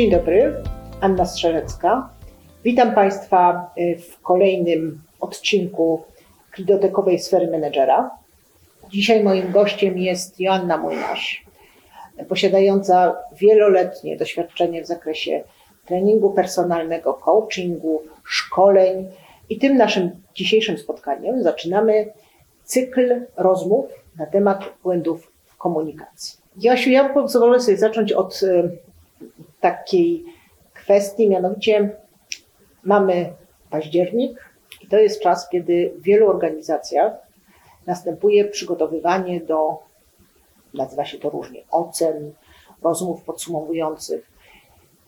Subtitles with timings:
[0.00, 0.54] Dzień dobry,
[1.00, 2.10] Anna Strzelecka.
[2.64, 6.02] Witam Państwa y, w kolejnym odcinku
[6.50, 8.10] Klidotekowej Sfery Menedżera.
[8.90, 11.44] Dzisiaj moim gościem jest Joanna Młynarz,
[12.28, 15.44] posiadająca wieloletnie doświadczenie w zakresie
[15.86, 19.08] treningu personalnego, coachingu, szkoleń.
[19.48, 22.12] I tym naszym dzisiejszym spotkaniem zaczynamy
[22.64, 23.86] cykl rozmów
[24.18, 26.38] na temat błędów w komunikacji.
[26.56, 28.78] Jasiu, ja pozwolę sobie zacząć od y,
[29.60, 30.24] takiej
[30.74, 31.96] kwestii, mianowicie
[32.84, 33.32] mamy
[33.70, 34.50] październik
[34.82, 37.12] i to jest czas, kiedy w wielu organizacjach
[37.86, 39.78] następuje przygotowywanie do,
[40.74, 42.32] nazywa się to różnie, ocen,
[42.82, 44.30] rozmów podsumowujących.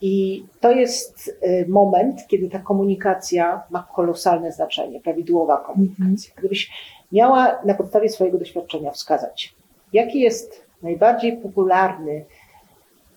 [0.00, 6.34] I to jest y, moment, kiedy ta komunikacja ma kolosalne znaczenie, prawidłowa komunikacja.
[6.36, 6.70] Gdybyś
[7.12, 9.54] miała na podstawie swojego doświadczenia wskazać,
[9.92, 12.24] jaki jest najbardziej popularny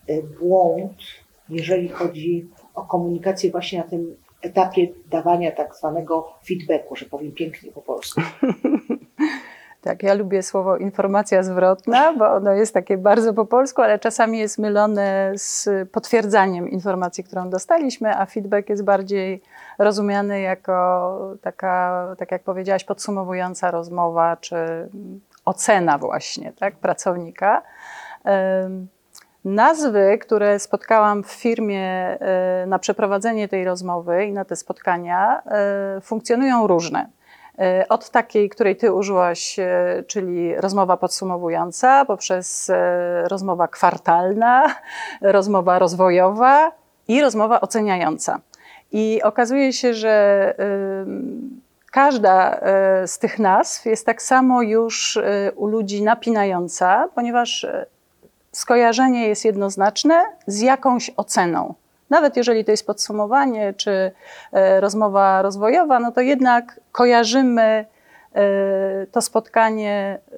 [0.09, 0.93] y, błąd,
[1.49, 7.71] jeżeli chodzi o komunikację właśnie na tym etapie dawania tak zwanego feedbacku, że powiem pięknie
[7.71, 8.21] po polsku.
[9.85, 14.39] Tak, ja lubię słowo informacja zwrotna, bo ono jest takie bardzo po polsku, ale czasami
[14.39, 19.41] jest mylone z potwierdzaniem informacji, którą dostaliśmy, a feedback jest bardziej
[19.79, 24.55] rozumiany jako taka, tak jak powiedziałaś, podsumowująca rozmowa czy
[25.45, 27.61] ocena właśnie tak, pracownika.
[29.45, 36.01] Nazwy, które spotkałam w firmie e, na przeprowadzenie tej rozmowy i na te spotkania, e,
[36.01, 37.09] funkcjonują różne.
[37.59, 39.59] E, od takiej, której ty użyłaś,
[40.07, 42.71] czyli rozmowa podsumowująca, poprzez
[43.27, 44.75] rozmowa kwartalna,
[45.21, 46.71] rozmowa rozwojowa
[47.07, 48.39] i rozmowa oceniająca.
[48.91, 50.55] I okazuje się, że
[51.91, 52.59] każda
[53.05, 55.19] z tych nazw jest tak samo już
[55.55, 57.67] u ludzi napinająca, ponieważ
[58.55, 61.73] skojarzenie jest jednoznaczne z jakąś oceną.
[62.09, 64.11] Nawet jeżeli to jest podsumowanie czy
[64.51, 67.85] e, rozmowa rozwojowa, no to jednak kojarzymy
[68.35, 68.45] e,
[69.11, 70.37] to spotkanie e,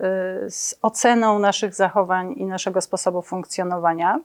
[0.49, 4.19] z oceną naszych zachowań i naszego sposobu funkcjonowania.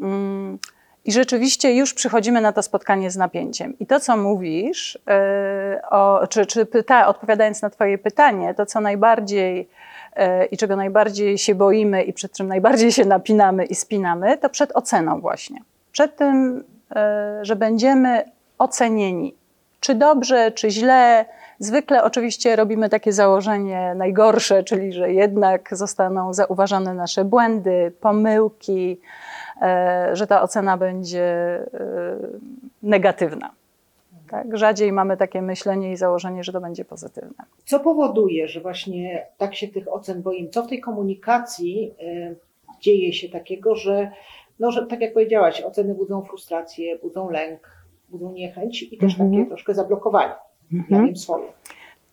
[0.00, 0.58] Mm,
[1.04, 3.78] I rzeczywiście już przychodzimy na to spotkanie z napięciem.
[3.78, 4.98] I to, co mówisz,
[5.90, 9.68] o, czy, czy pyta, odpowiadając na Twoje pytanie, to, co najbardziej
[10.50, 14.72] i czego najbardziej się boimy i przed czym najbardziej się napinamy i spinamy, to przed
[14.76, 15.60] oceną właśnie.
[15.92, 16.64] Przed tym,
[16.96, 18.24] e, że będziemy
[18.58, 19.34] ocenieni.
[19.80, 21.24] Czy dobrze, czy źle.
[21.58, 29.00] Zwykle oczywiście robimy takie założenie najgorsze, czyli że jednak zostaną zauważone nasze błędy, pomyłki,
[29.62, 31.58] e, że ta ocena będzie
[32.82, 33.50] negatywna.
[34.30, 34.56] Tak?
[34.56, 37.44] Rzadziej mamy takie myślenie i założenie, że to będzie pozytywne.
[37.64, 40.48] Co powoduje, że właśnie tak się tych ocen boimy?
[40.48, 42.36] Co w tej komunikacji y,
[42.80, 44.10] dzieje się takiego, że,
[44.58, 47.60] no, że tak jak powiedziałaś, oceny budzą frustrację, budzą lęk,
[48.08, 49.30] budzą niechęć i też mhm.
[49.30, 50.34] takie troszkę zablokowanie.
[50.72, 51.00] Mhm.
[51.00, 51.44] Ja wiem swoje.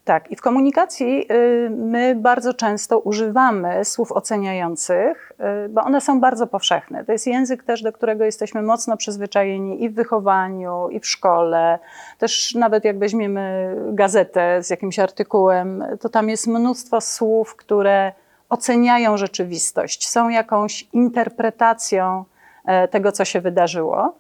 [0.07, 5.31] Tak, i w komunikacji y, my bardzo często używamy słów oceniających,
[5.65, 7.05] y, bo one są bardzo powszechne.
[7.05, 11.79] To jest język też, do którego jesteśmy mocno przyzwyczajeni i w wychowaniu, i w szkole.
[12.17, 18.11] Też nawet jak weźmiemy gazetę z jakimś artykułem, to tam jest mnóstwo słów, które
[18.49, 22.25] oceniają rzeczywistość, są jakąś interpretacją
[22.65, 24.13] e, tego, co się wydarzyło.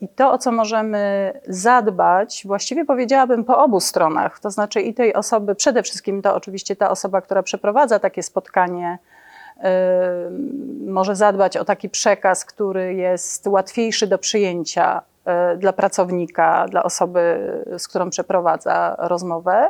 [0.00, 5.14] I to, o co możemy zadbać, właściwie powiedziałabym po obu stronach, to znaczy i tej
[5.14, 8.98] osoby, przede wszystkim to oczywiście ta osoba, która przeprowadza takie spotkanie,
[10.86, 15.02] może zadbać o taki przekaz, który jest łatwiejszy do przyjęcia
[15.52, 19.68] y, dla pracownika, dla osoby, z którą przeprowadza rozmowę.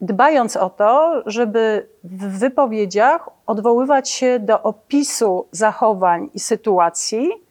[0.00, 7.43] Dbając o to, żeby w wypowiedziach odwoływać się do opisu zachowań i sytuacji,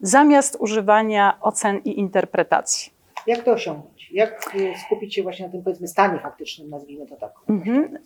[0.00, 2.92] zamiast używania ocen i interpretacji.
[3.26, 4.10] Jak to osiągnąć?
[4.12, 4.52] Jak
[4.86, 7.32] skupić się właśnie na tym powiedzmy stanie faktycznym, nazwijmy to tak?
[7.48, 7.98] Mhm.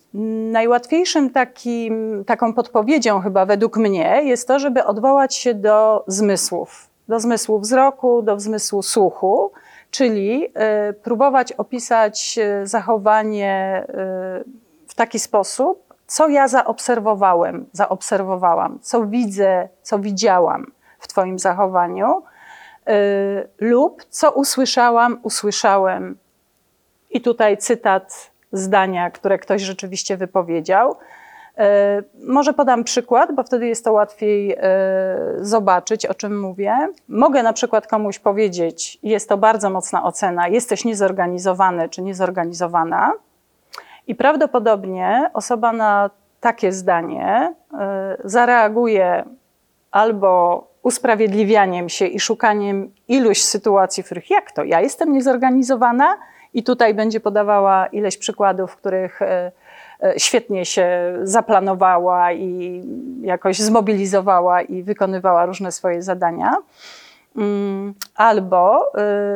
[0.52, 6.88] Najłatwiejszym takim, taką podpowiedzią chyba według mnie jest to, żeby odwołać się do zmysłów.
[7.08, 9.52] Do zmysłu wzroku, do zmysłu słuchu,
[9.90, 13.94] czyli y, próbować opisać e, zachowanie y,
[14.88, 20.72] w taki sposób, co ja zaobserwowałem, zaobserwowałam, co widzę, co widziałam
[21.14, 22.22] Twoim zachowaniu,
[22.86, 22.92] yy,
[23.60, 26.16] lub co usłyszałam, usłyszałem.
[27.10, 30.96] I tutaj cytat zdania, które ktoś rzeczywiście wypowiedział.
[31.58, 31.64] Yy,
[32.26, 34.56] może podam przykład, bo wtedy jest to łatwiej yy,
[35.40, 36.88] zobaczyć, o czym mówię.
[37.08, 43.12] Mogę na przykład komuś powiedzieć, jest to bardzo mocna ocena, jesteś niezorganizowany czy niezorganizowana.
[44.06, 47.54] I prawdopodobnie osoba na takie zdanie
[48.24, 49.24] zareaguje
[49.94, 56.18] albo usprawiedliwianiem się i szukaniem iluś sytuacji, w których jak to, ja jestem niezorganizowana
[56.54, 59.52] i tutaj będzie podawała ileś przykładów, w których e,
[60.02, 60.88] e, świetnie się
[61.22, 62.82] zaplanowała i
[63.20, 66.56] jakoś zmobilizowała i wykonywała różne swoje zadania.
[67.36, 68.92] Mm, Albo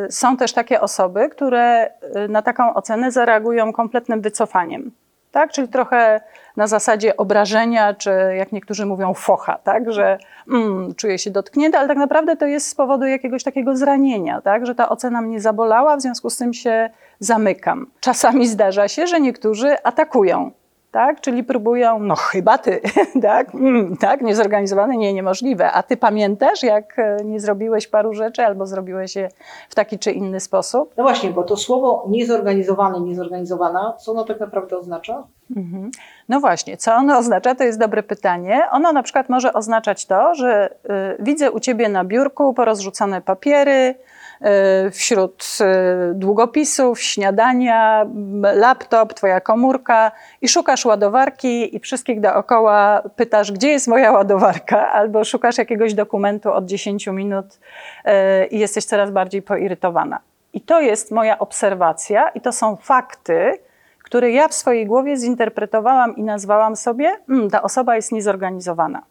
[0.07, 1.93] y, są też takie osoby, które
[2.29, 4.91] na taką ocenę zareagują kompletnym wycofaniem.
[5.33, 5.53] Tak?
[5.53, 6.21] Czyli trochę
[6.57, 9.93] na zasadzie obrażenia, czy jak niektórzy mówią, focha, tak?
[9.93, 10.19] że
[10.51, 14.67] mm, czuję się dotknięta, ale tak naprawdę to jest z powodu jakiegoś takiego zranienia, tak?
[14.67, 16.91] że ta ocena mnie zabolała, w związku z tym się
[17.21, 17.87] zamykam.
[18.01, 20.51] Czasami zdarza się, że niektórzy atakują.
[20.91, 21.21] Tak?
[21.21, 22.81] Czyli próbują, no chyba ty,
[23.23, 23.55] tak?
[23.55, 25.73] Mm, tak, niezorganizowany, nie, niemożliwe.
[25.73, 29.29] A ty pamiętasz, jak e, nie zrobiłeś paru rzeczy albo zrobiłeś je
[29.69, 30.95] w taki czy inny sposób?
[30.97, 35.25] No właśnie, bo to słowo niezorganizowany, niezorganizowana, co ono tak naprawdę oznacza?
[35.57, 35.91] Mhm.
[36.29, 38.63] No właśnie, co ono oznacza, to jest dobre pytanie.
[38.71, 43.95] Ono na przykład może oznaczać to, że y, widzę u ciebie na biurku porozrzucane papiery,
[44.87, 48.07] y, wśród y, długopisów, śniadania,
[48.55, 50.13] laptop, twoja komórka
[50.43, 56.53] i szukasz ładowarki i wszystkich dookoła pytasz, gdzie jest moja ładowarka, albo szukasz jakiegoś dokumentu
[56.53, 60.19] od 10 minut y, i jesteś coraz bardziej poirytowana.
[60.53, 63.59] I to jest moja obserwacja i to są fakty,
[64.09, 69.03] które ja w swojej głowie zinterpretowałam i nazwałam sobie, mm, ta osoba jest niezorganizowana.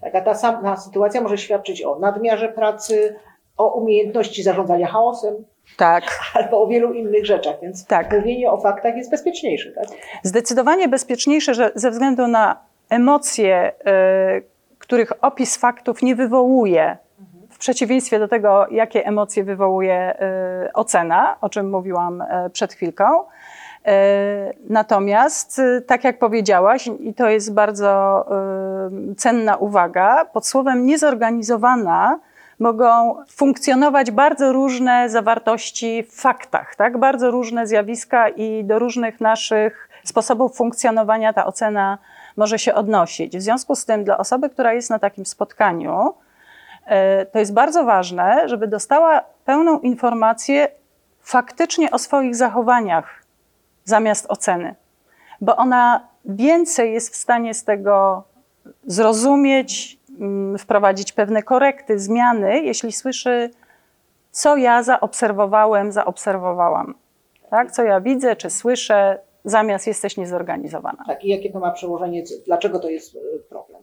[0.00, 3.16] Taka ta sama sytuacja może świadczyć o nadmiarze pracy,
[3.56, 5.34] o umiejętności zarządzania chaosem,
[5.76, 6.04] Tak.
[6.34, 8.12] albo o wielu innych rzeczach, więc Tak.
[8.12, 9.70] mówienie o faktach jest bezpieczniejsze.
[9.72, 9.84] Tak?
[10.22, 12.56] Zdecydowanie bezpieczniejsze, że ze względu na
[12.90, 13.72] emocje,
[14.38, 14.44] y,
[14.78, 16.96] których opis faktów nie wywołuje,
[17.50, 20.14] w przeciwieństwie do tego, jakie emocje wywołuje
[20.68, 23.04] y, ocena, o czym mówiłam y, przed chwilką.
[23.88, 23.90] Y,
[24.68, 28.24] Natomiast, y, tak jak powiedziałaś, i to jest bardzo
[29.10, 32.18] y, cenna uwaga, pod słowem niezorganizowana
[32.58, 36.98] mogą funkcjonować bardzo różne zawartości w faktach, tak?
[36.98, 41.98] bardzo różne zjawiska i do różnych naszych sposobów funkcjonowania ta ocena
[42.36, 43.36] może się odnosić.
[43.36, 46.14] W związku z tym, dla osoby, która jest na takim spotkaniu,
[46.86, 50.68] e, to jest bardzo ważne, żeby dostała pełną informację
[51.22, 53.27] faktycznie o swoich zachowaniach
[53.88, 54.74] zamiast oceny,
[55.40, 58.24] bo ona więcej jest w stanie z tego
[58.86, 63.50] zrozumieć, mm, wprowadzić pewne korekty, zmiany, jeśli słyszy,
[64.30, 66.94] co ja zaobserwowałem, zaobserwowałam.
[67.50, 67.72] Tak?
[67.72, 71.04] Co ja widzę, czy słyszę, zamiast jesteś niezorganizowana.
[71.06, 73.18] Tak, i jakie to ma przełożenie, dlaczego to jest e.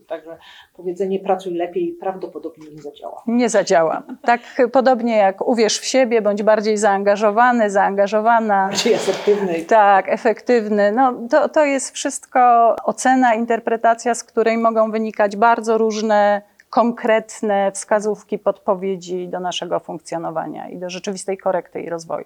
[0.08, 0.38] Także
[0.76, 3.24] powiedzenie pracuj lepiej prawdopodobnie nie zadziała.
[3.28, 4.04] Nie zadziała.
[4.22, 4.42] Tak
[4.72, 8.68] podobnie jak uwierz w siebie, bądź bardziej zaangażowany, zaangażowana.
[8.68, 9.62] Bardziej efektywny.
[9.62, 10.92] Tak, efektywny.
[10.92, 18.40] No, to, to jest wszystko ocena, interpretacja, z której mogą wynikać bardzo różne konkretne wskazówki,
[18.40, 22.26] podpowiedzi do naszego funkcjonowania i do rzeczywistej korekty i rozwoju.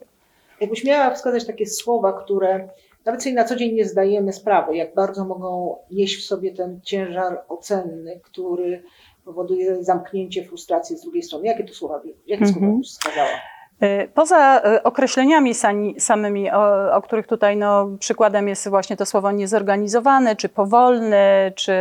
[0.62, 2.70] Jakbyś miała wskazać takie słowa, które
[3.06, 6.80] nawet sobie na co dzień nie zdajemy sprawy, jak bardzo mogą nieść w sobie ten
[6.84, 8.84] ciężar ocenny, który
[9.26, 11.46] powoduje zamknięcie, frustrację z drugiej strony.
[11.48, 12.78] Jakie to słowa, jakie słowa Mhm.
[12.80, 13.30] byś wskazała?
[13.84, 15.54] Y, Poza y, określeniami
[16.00, 21.74] samymi, o, o których tutaj no, przykładem jest właśnie to słowo niezorganizowany, czy powolny, czy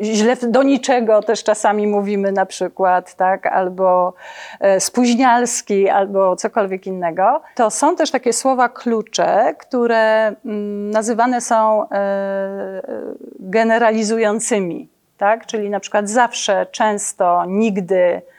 [0.00, 4.14] źle do niczego też czasami mówimy na przykład, tak, albo
[4.60, 11.88] e, spóźnialski, albo cokolwiek innego, to są też takie słowa klucze, które mm, nazywane są
[11.90, 12.82] e,
[13.40, 14.88] generalizującymi,
[15.18, 18.35] tak, czyli na przykład zawsze, często, nigdy, e,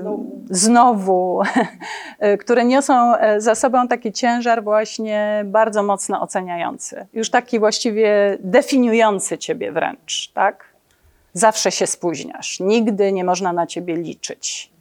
[0.00, 0.40] Znowu.
[0.50, 1.40] znowu,
[2.40, 7.06] które niosą e, za sobą taki ciężar właśnie bardzo mocno oceniający.
[7.12, 10.64] Już taki właściwie definiujący ciebie wręcz, tak?
[11.32, 14.72] Zawsze się spóźniasz, nigdy nie można na ciebie liczyć.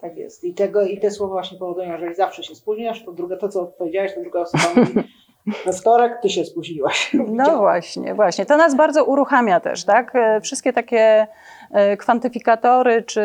[0.00, 0.44] Tak jest.
[0.44, 3.48] I, tego, I te słowa właśnie powodują, że jeżeli zawsze się spóźniasz, to druga, to
[3.48, 4.94] co powiedziałaś, to druga osoba mówi,
[5.46, 7.12] we wtorek ty się spóźniłaś.
[7.28, 8.46] No właśnie, właśnie.
[8.46, 10.16] To nas bardzo uruchamia też, tak?
[10.16, 11.26] E, Wszystkie takie
[11.70, 13.22] e, kwantyfikatory czy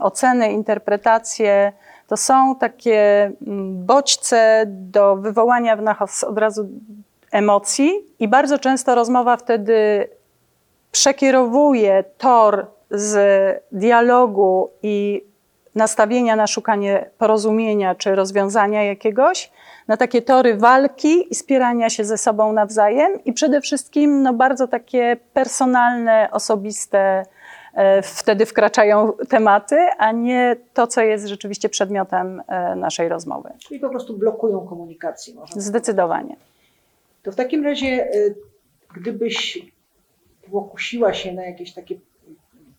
[0.00, 1.72] oceny, interpretacje
[2.08, 6.68] to są takie mm, bodźce do wywołania w nas od razu
[7.32, 10.08] emocji i bardzo często rozmowa wtedy
[10.92, 13.16] przekierowuje tor z
[13.72, 15.24] dialogu i
[15.74, 19.50] nastawienia na szukanie porozumienia czy rozwiązania jakiegoś,
[19.88, 24.68] na takie tory walki i spierania się ze sobą nawzajem i przede wszystkim no, bardzo
[24.68, 27.26] takie personalne, osobiste
[27.74, 33.50] e, wtedy wkraczają tematy, a nie to, co jest rzeczywiście przedmiotem e, naszej rozmowy.
[33.58, 35.34] Czyli po prostu blokują komunikację.
[35.34, 36.36] Można Zdecydowanie.
[37.22, 38.34] To w takim razie, y,
[38.94, 39.58] gdybyś
[40.52, 41.94] pokusiła się na jakieś takie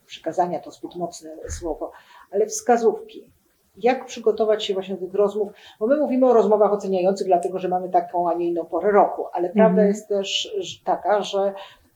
[0.05, 1.91] przykazania to zbyt mocne słowo,
[2.31, 3.31] ale wskazówki.
[3.77, 5.51] Jak przygotować się właśnie do tych rozmów?
[5.79, 9.25] Bo my mówimy o rozmowach oceniających, dlatego że mamy taką, a nie inną porę roku,
[9.33, 9.87] ale prawda Mhm.
[9.87, 11.53] jest też taka, że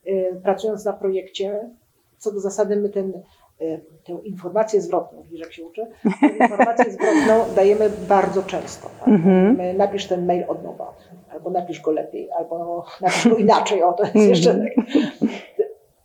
[0.07, 1.69] y, pracując na projekcie,
[2.17, 3.13] co do zasady my ten,
[3.61, 5.87] y, tę informację zwrotną, widzisz jak się uczę,
[6.21, 8.89] tę informację zwrotną dajemy bardzo często.
[8.99, 9.07] Tak?
[9.07, 9.77] Mhm.
[9.77, 10.93] Napisz ten mail od nowa,
[11.31, 14.85] albo napisz go lepiej, albo napisz go inaczej, o to jest jeszcze tak.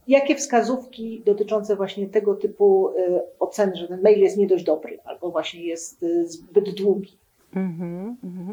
[0.08, 4.99] Jakie wskazówki dotyczące właśnie tego typu y, ocen, że ten mail jest nie dość dobry,
[5.04, 7.18] albo właśnie jest y, zbyt długi?
[7.56, 8.52] Mhm, mhm.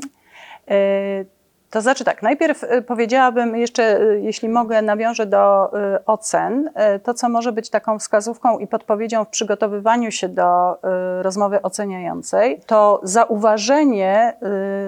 [0.67, 1.25] E,
[1.69, 6.69] To znaczy tak, najpierw e, powiedziałabym jeszcze, jeśli mogę, nawiążę do e, ocen.
[6.75, 10.77] E, To, co może być taką wskazówką i podpowiedzią w przygotowywaniu się do
[11.21, 14.33] rozmowy oceniającej, to zauważenie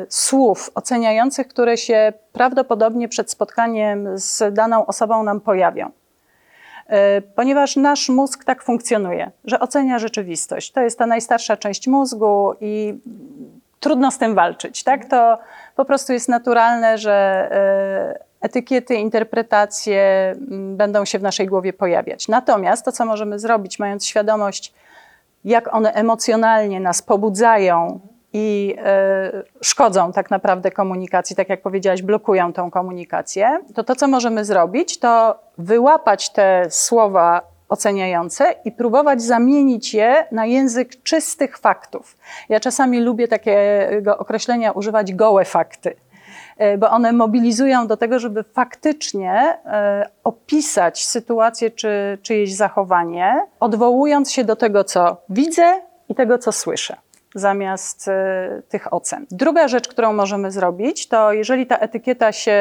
[0.10, 5.91] słów oceniających, które się prawdopodobnie przed spotkaniem z daną osobą nam pojawią.
[6.88, 10.72] E, Ponieważ nasz mózg tak funkcjonuje, że ocenia rzeczywistość.
[10.72, 12.94] To jest ta najstarsza część mózgu i
[13.80, 14.84] trudno z tym walczyć.
[14.84, 15.06] Tak?
[15.06, 15.38] To
[15.75, 17.13] po prostu jest naturalne, że
[17.52, 22.28] e, etykiety, interpretacje mm, będą się w naszej głowie pojawiać.
[22.28, 24.74] Natomiast to, co możemy zrobić, mając świadomość,
[25.46, 28.00] jak one emocjonalnie nas pobudzają
[28.34, 34.08] i e, szkodzą tak naprawdę komunikacji, tak jak powiedziałaś, blokują tą komunikację, to to, co
[34.08, 42.18] możemy zrobić, to wyłapać te słowa oceniające i próbować zamienić je na język czystych faktów.
[42.50, 45.96] Ja czasami lubię takiego określenia używać gołe fakty
[46.58, 49.34] e, bo one mobilizują do tego, żeby faktycznie
[49.66, 56.52] e, opisać sytuację czy czyjeś zachowanie, odwołując się do tego, co widzę i tego, co
[56.52, 56.98] słyszę.
[57.36, 59.25] Zamiast e, tych ocen.
[59.32, 62.54] Druga rzecz, którą możemy zrobić, to jeżeli ta etykieta się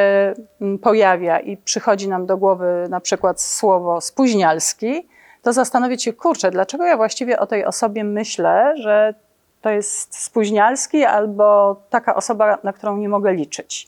[0.61, 5.07] mm, pojawia i przychodzi nam do głowy na przykład słowo spóźnialski,
[5.41, 9.13] to zastanowić się, kurczę, dlaczego ja właściwie o tej osobie myślę, że
[9.61, 13.87] to jest spóźnialski albo taka osoba, na którą nie mogę liczyć.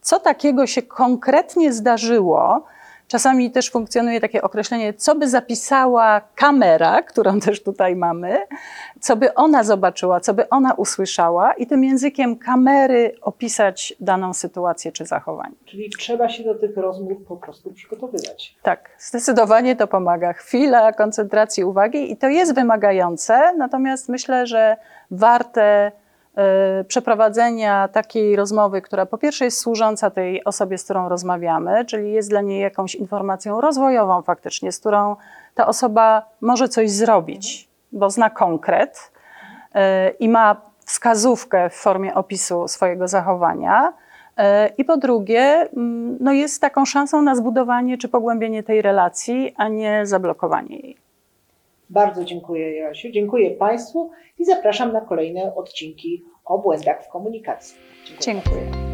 [0.00, 2.64] Co takiego się konkretnie zdarzyło?
[3.08, 8.36] Czasami też funkcjonuje takie określenie, co by zapisała kamera, którą też tutaj mamy,
[9.00, 14.92] co by ona zobaczyła, co by ona usłyszała, i tym językiem kamery opisać daną sytuację
[14.92, 15.54] czy zachowanie.
[15.64, 18.56] Czyli trzeba się do tych rozmów po prostu przygotowywać.
[18.62, 20.32] Tak, zdecydowanie to pomaga.
[20.32, 24.76] Chwila koncentracji uwagi i to jest wymagające, natomiast myślę, że
[25.10, 25.92] warte
[26.88, 32.30] przeprowadzenia takiej rozmowy, która po pierwsze jest służąca tej osobie, z którą rozmawiamy, czyli jest
[32.30, 35.16] dla niej jakąś informacją rozwojową faktycznie, z którą
[35.54, 39.12] ta osoba może coś zrobić, bo zna konkret
[39.74, 43.92] e, i ma wskazówkę w formie opisu swojego zachowania.
[44.36, 49.54] E, I po drugie, mm, no jest taką szansą na zbudowanie czy pogłębienie tej relacji,
[49.56, 50.85] a nie zablokowanie jej.
[51.90, 57.76] Bardzo dziękuję Joasiu, dziękuję Państwu i zapraszam na kolejne odcinki o błędach w komunikacji.
[58.20, 58.85] Dziękuję.